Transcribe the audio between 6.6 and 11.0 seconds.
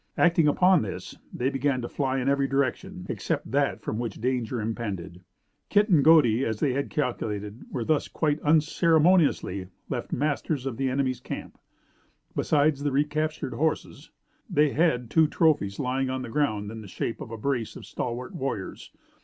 had calculated, were thus, quite unceremoniously, left masters of the